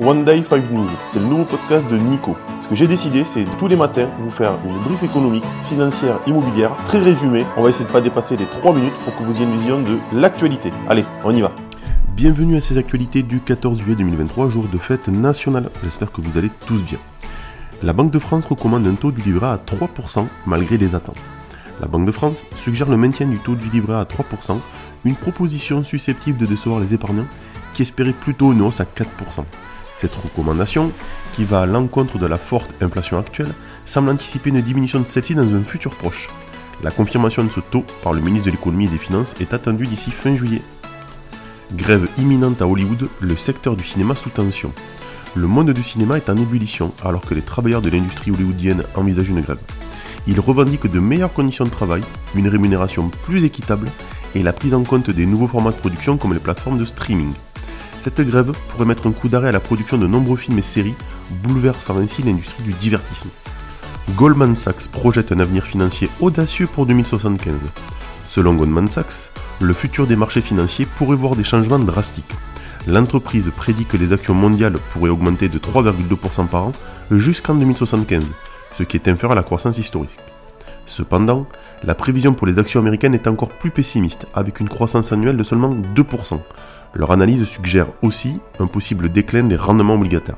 One 0.00 0.24
Day 0.24 0.42
5 0.42 0.72
News, 0.72 0.88
c'est 1.06 1.20
le 1.20 1.26
nouveau 1.26 1.44
podcast 1.44 1.88
de 1.88 1.96
Nico. 1.96 2.36
Ce 2.64 2.68
que 2.68 2.74
j'ai 2.74 2.88
décidé, 2.88 3.24
c'est 3.24 3.44
tous 3.60 3.68
les 3.68 3.76
matins 3.76 4.08
vous 4.18 4.30
faire 4.30 4.58
une 4.66 4.76
brief 4.80 5.04
économique, 5.04 5.44
financière, 5.68 6.18
immobilière, 6.26 6.74
très 6.84 6.98
résumée. 6.98 7.46
On 7.56 7.62
va 7.62 7.70
essayer 7.70 7.84
de 7.84 7.92
pas 7.92 8.00
dépasser 8.00 8.36
les 8.36 8.44
3 8.44 8.74
minutes 8.74 8.94
pour 9.04 9.16
que 9.16 9.22
vous 9.22 9.36
ayez 9.36 9.44
une 9.44 9.56
vision 9.56 9.80
de 9.80 9.96
l'actualité. 10.12 10.70
Allez, 10.88 11.04
on 11.22 11.30
y 11.30 11.40
va. 11.42 11.52
Bienvenue 12.16 12.56
à 12.56 12.60
ces 12.60 12.76
actualités 12.76 13.22
du 13.22 13.38
14 13.38 13.78
juillet 13.78 13.94
2023, 13.94 14.48
jour 14.48 14.66
de 14.66 14.78
fête 14.78 15.06
nationale. 15.06 15.70
J'espère 15.84 16.10
que 16.10 16.20
vous 16.20 16.38
allez 16.38 16.50
tous 16.66 16.82
bien. 16.82 16.98
La 17.84 17.92
Banque 17.92 18.10
de 18.10 18.18
France 18.18 18.46
recommande 18.46 18.88
un 18.88 18.94
taux 18.94 19.12
du 19.12 19.22
livret 19.22 19.46
à 19.46 19.58
3% 19.64 20.26
malgré 20.46 20.76
les 20.76 20.96
attentes. 20.96 21.22
La 21.80 21.86
Banque 21.86 22.06
de 22.06 22.12
France 22.12 22.46
suggère 22.56 22.90
le 22.90 22.96
maintien 22.96 23.28
du 23.28 23.38
taux 23.38 23.54
du 23.54 23.68
livret 23.68 23.94
à 23.94 24.02
3%, 24.02 24.58
une 25.04 25.14
proposition 25.14 25.84
susceptible 25.84 26.38
de 26.38 26.46
décevoir 26.46 26.80
les 26.80 26.94
épargnants 26.94 27.28
qui 27.74 27.82
espéraient 27.82 28.12
plutôt 28.12 28.52
une 28.52 28.62
hausse 28.62 28.80
à 28.80 28.84
4%. 28.84 29.44
Cette 30.04 30.16
recommandation, 30.16 30.92
qui 31.32 31.44
va 31.44 31.62
à 31.62 31.66
l'encontre 31.66 32.18
de 32.18 32.26
la 32.26 32.36
forte 32.36 32.70
inflation 32.82 33.18
actuelle, 33.18 33.54
semble 33.86 34.10
anticiper 34.10 34.50
une 34.50 34.60
diminution 34.60 35.00
de 35.00 35.08
celle-ci 35.08 35.34
dans 35.34 35.54
un 35.54 35.64
futur 35.64 35.94
proche. 35.94 36.28
La 36.82 36.90
confirmation 36.90 37.42
de 37.42 37.50
ce 37.50 37.60
taux 37.60 37.86
par 38.02 38.12
le 38.12 38.20
ministre 38.20 38.48
de 38.48 38.50
l'économie 38.50 38.84
et 38.84 38.90
des 38.90 38.98
finances 38.98 39.34
est 39.40 39.54
attendue 39.54 39.86
d'ici 39.86 40.10
fin 40.10 40.34
juillet. 40.34 40.60
Grève 41.72 42.06
imminente 42.18 42.60
à 42.60 42.66
Hollywood, 42.66 43.08
le 43.18 43.34
secteur 43.34 43.76
du 43.76 43.82
cinéma 43.82 44.14
sous 44.14 44.28
tension. 44.28 44.72
Le 45.34 45.46
monde 45.46 45.70
du 45.70 45.82
cinéma 45.82 46.18
est 46.18 46.28
en 46.28 46.36
ébullition 46.36 46.92
alors 47.02 47.24
que 47.24 47.32
les 47.32 47.40
travailleurs 47.40 47.80
de 47.80 47.88
l'industrie 47.88 48.30
hollywoodienne 48.30 48.84
envisagent 48.96 49.30
une 49.30 49.40
grève. 49.40 49.56
Ils 50.26 50.38
revendiquent 50.38 50.92
de 50.92 51.00
meilleures 51.00 51.32
conditions 51.32 51.64
de 51.64 51.70
travail, 51.70 52.02
une 52.34 52.48
rémunération 52.48 53.08
plus 53.08 53.44
équitable 53.44 53.88
et 54.34 54.42
la 54.42 54.52
prise 54.52 54.74
en 54.74 54.82
compte 54.82 55.08
des 55.08 55.24
nouveaux 55.24 55.48
formats 55.48 55.70
de 55.70 55.76
production 55.76 56.18
comme 56.18 56.34
les 56.34 56.40
plateformes 56.40 56.76
de 56.76 56.84
streaming. 56.84 57.32
Cette 58.04 58.20
grève 58.20 58.52
pourrait 58.68 58.84
mettre 58.84 59.06
un 59.06 59.12
coup 59.12 59.28
d'arrêt 59.28 59.48
à 59.48 59.52
la 59.52 59.60
production 59.60 59.96
de 59.96 60.06
nombreux 60.06 60.36
films 60.36 60.58
et 60.58 60.62
séries, 60.62 60.94
bouleversant 61.42 61.96
ainsi 61.96 62.22
l'industrie 62.22 62.62
du 62.62 62.74
divertissement. 62.74 63.30
Goldman 64.14 64.54
Sachs 64.56 64.88
projette 64.88 65.32
un 65.32 65.40
avenir 65.40 65.64
financier 65.64 66.10
audacieux 66.20 66.66
pour 66.66 66.84
2075. 66.84 67.54
Selon 68.28 68.52
Goldman 68.56 68.90
Sachs, 68.90 69.32
le 69.62 69.72
futur 69.72 70.06
des 70.06 70.16
marchés 70.16 70.42
financiers 70.42 70.86
pourrait 70.98 71.16
voir 71.16 71.34
des 71.34 71.44
changements 71.44 71.78
drastiques. 71.78 72.30
L'entreprise 72.86 73.50
prédit 73.56 73.86
que 73.86 73.96
les 73.96 74.12
actions 74.12 74.34
mondiales 74.34 74.76
pourraient 74.92 75.08
augmenter 75.08 75.48
de 75.48 75.58
3,2% 75.58 76.46
par 76.46 76.64
an 76.64 76.72
jusqu'en 77.10 77.54
2075, 77.54 78.22
ce 78.76 78.82
qui 78.82 78.98
est 78.98 79.08
inférieur 79.08 79.32
à 79.32 79.36
la 79.36 79.42
croissance 79.42 79.78
historique. 79.78 80.18
Cependant, 80.86 81.46
la 81.82 81.94
prévision 81.94 82.34
pour 82.34 82.46
les 82.46 82.58
actions 82.58 82.80
américaines 82.80 83.14
est 83.14 83.26
encore 83.26 83.48
plus 83.48 83.70
pessimiste, 83.70 84.26
avec 84.34 84.60
une 84.60 84.68
croissance 84.68 85.12
annuelle 85.12 85.36
de 85.36 85.42
seulement 85.42 85.70
2%. 85.70 86.40
Leur 86.94 87.10
analyse 87.10 87.44
suggère 87.44 87.86
aussi 88.02 88.40
un 88.58 88.66
possible 88.66 89.10
déclin 89.10 89.44
des 89.44 89.56
rendements 89.56 89.94
obligataires. 89.94 90.36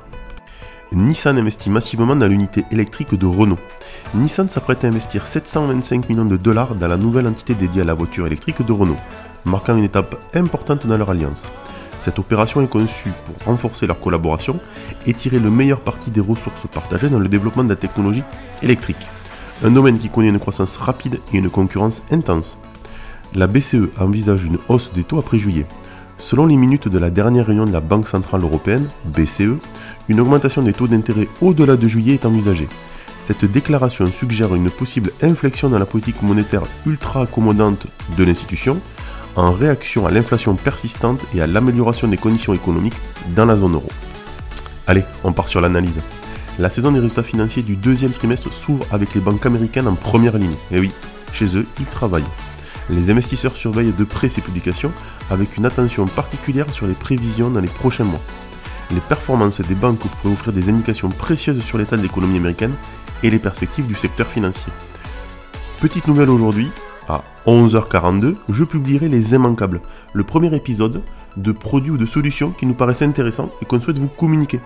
Nissan 0.92 1.36
investit 1.36 1.68
massivement 1.68 2.14
dans 2.14 2.28
l'unité 2.28 2.64
électrique 2.70 3.18
de 3.18 3.26
Renault. 3.26 3.58
Nissan 4.14 4.48
s'apprête 4.48 4.84
à 4.84 4.86
investir 4.86 5.26
725 5.26 6.08
millions 6.08 6.24
de 6.24 6.36
dollars 6.36 6.76
dans 6.76 6.86
la 6.86 6.96
nouvelle 6.96 7.26
entité 7.26 7.54
dédiée 7.54 7.82
à 7.82 7.84
la 7.84 7.94
voiture 7.94 8.26
électrique 8.26 8.64
de 8.64 8.72
Renault, 8.72 8.96
marquant 9.44 9.76
une 9.76 9.84
étape 9.84 10.14
importante 10.34 10.86
dans 10.86 10.96
leur 10.96 11.10
alliance. 11.10 11.50
Cette 11.98 12.20
opération 12.20 12.62
est 12.62 12.68
conçue 12.68 13.12
pour 13.24 13.46
renforcer 13.46 13.86
leur 13.86 13.98
collaboration 13.98 14.60
et 15.06 15.12
tirer 15.12 15.40
le 15.40 15.50
meilleur 15.50 15.80
parti 15.80 16.10
des 16.12 16.20
ressources 16.20 16.68
partagées 16.72 17.08
dans 17.08 17.18
le 17.18 17.28
développement 17.28 17.64
de 17.64 17.70
la 17.70 17.76
technologie 17.76 18.22
électrique 18.62 19.08
un 19.62 19.70
domaine 19.70 19.98
qui 19.98 20.08
connaît 20.08 20.28
une 20.28 20.38
croissance 20.38 20.76
rapide 20.76 21.20
et 21.32 21.38
une 21.38 21.50
concurrence 21.50 22.02
intense. 22.10 22.58
La 23.34 23.46
BCE 23.46 23.88
envisage 23.98 24.44
une 24.44 24.58
hausse 24.68 24.92
des 24.92 25.04
taux 25.04 25.18
après 25.18 25.38
juillet. 25.38 25.66
Selon 26.18 26.46
les 26.46 26.56
minutes 26.56 26.88
de 26.88 26.98
la 26.98 27.10
dernière 27.10 27.46
réunion 27.46 27.64
de 27.64 27.72
la 27.72 27.80
Banque 27.80 28.08
Centrale 28.08 28.42
Européenne, 28.42 28.88
BCE, 29.04 29.58
une 30.08 30.20
augmentation 30.20 30.62
des 30.62 30.72
taux 30.72 30.88
d'intérêt 30.88 31.28
au-delà 31.40 31.76
de 31.76 31.88
juillet 31.88 32.14
est 32.14 32.26
envisagée. 32.26 32.68
Cette 33.26 33.44
déclaration 33.44 34.06
suggère 34.06 34.54
une 34.54 34.70
possible 34.70 35.10
inflexion 35.22 35.68
dans 35.68 35.78
la 35.78 35.86
politique 35.86 36.22
monétaire 36.22 36.62
ultra 36.86 37.22
accommodante 37.22 37.86
de 38.16 38.24
l'institution 38.24 38.80
en 39.34 39.52
réaction 39.52 40.06
à 40.06 40.10
l'inflation 40.10 40.54
persistante 40.54 41.20
et 41.34 41.42
à 41.42 41.46
l'amélioration 41.46 42.08
des 42.08 42.16
conditions 42.16 42.54
économiques 42.54 42.96
dans 43.34 43.44
la 43.44 43.56
zone 43.56 43.74
euro. 43.74 43.88
Allez, 44.86 45.04
on 45.24 45.32
part 45.32 45.48
sur 45.48 45.60
l'analyse. 45.60 45.98
La 46.58 46.70
saison 46.70 46.90
des 46.90 47.00
résultats 47.00 47.22
financiers 47.22 47.62
du 47.62 47.76
deuxième 47.76 48.12
trimestre 48.12 48.50
s'ouvre 48.50 48.86
avec 48.90 49.14
les 49.14 49.20
banques 49.20 49.44
américaines 49.44 49.88
en 49.88 49.94
première 49.94 50.38
ligne. 50.38 50.54
Et 50.70 50.80
oui, 50.80 50.90
chez 51.34 51.58
eux, 51.58 51.66
ils 51.78 51.84
travaillent. 51.84 52.24
Les 52.88 53.10
investisseurs 53.10 53.54
surveillent 53.54 53.92
de 53.92 54.04
près 54.04 54.30
ces 54.30 54.40
publications 54.40 54.92
avec 55.30 55.58
une 55.58 55.66
attention 55.66 56.06
particulière 56.06 56.70
sur 56.72 56.86
les 56.86 56.94
prévisions 56.94 57.50
dans 57.50 57.60
les 57.60 57.68
prochains 57.68 58.04
mois. 58.04 58.22
Les 58.90 59.00
performances 59.00 59.60
des 59.60 59.74
banques 59.74 59.98
pourraient 59.98 60.32
offrir 60.32 60.54
des 60.54 60.70
indications 60.70 61.10
précieuses 61.10 61.62
sur 61.62 61.76
l'état 61.76 61.98
de 61.98 62.02
l'économie 62.02 62.38
américaine 62.38 62.74
et 63.22 63.28
les 63.28 63.38
perspectives 63.38 63.86
du 63.86 63.94
secteur 63.94 64.26
financier. 64.26 64.72
Petite 65.82 66.06
nouvelle 66.08 66.30
aujourd'hui, 66.30 66.70
à 67.06 67.22
11h42, 67.46 68.34
je 68.48 68.64
publierai 68.64 69.08
Les 69.08 69.34
Immanquables, 69.34 69.82
le 70.14 70.24
premier 70.24 70.54
épisode 70.56 71.02
de 71.36 71.52
produits 71.52 71.90
ou 71.90 71.98
de 71.98 72.06
solutions 72.06 72.50
qui 72.50 72.66
nous 72.66 72.74
paraissent 72.74 73.02
intéressants 73.02 73.50
et 73.60 73.64
qu'on 73.64 73.80
souhaite 73.80 73.98
vous 73.98 74.08
communiquer. 74.08 74.60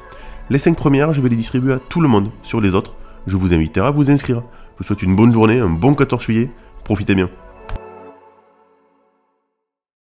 Les 0.50 0.58
5 0.58 0.76
premières, 0.76 1.12
je 1.12 1.20
vais 1.20 1.28
les 1.28 1.36
distribuer 1.36 1.72
à 1.72 1.78
tout 1.78 2.00
le 2.00 2.08
monde. 2.08 2.30
Sur 2.42 2.60
les 2.60 2.74
autres, 2.74 2.94
je 3.26 3.36
vous 3.36 3.54
inviterai 3.54 3.86
à 3.86 3.90
vous 3.90 4.10
inscrire. 4.10 4.42
Je 4.74 4.78
vous 4.78 4.84
souhaite 4.84 5.02
une 5.02 5.16
bonne 5.16 5.32
journée, 5.32 5.58
un 5.58 5.68
bon 5.68 5.94
14 5.94 6.22
juillet. 6.22 6.50
Profitez 6.84 7.14
bien. 7.14 7.28